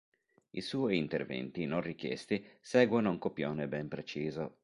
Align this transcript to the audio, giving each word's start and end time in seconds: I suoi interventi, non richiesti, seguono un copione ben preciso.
I 0.49 0.61
suoi 0.61 0.97
interventi, 0.97 1.67
non 1.67 1.79
richiesti, 1.81 2.43
seguono 2.59 3.11
un 3.11 3.19
copione 3.19 3.67
ben 3.67 3.87
preciso. 3.87 4.55